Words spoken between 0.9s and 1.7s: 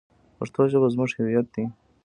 زموږ هویت دی.